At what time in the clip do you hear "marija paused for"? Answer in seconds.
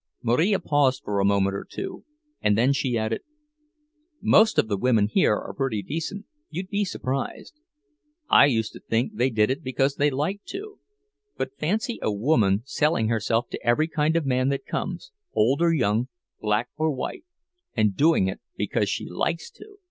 0.23-1.19